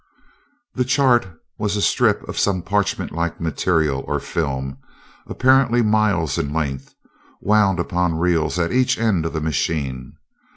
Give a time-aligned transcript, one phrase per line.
[0.73, 1.27] The "chart"
[1.59, 4.79] was a strip of some parchment like material, or film,
[5.27, 6.95] apparently miles in length,
[7.39, 10.13] wound upon reels at each end of the machine.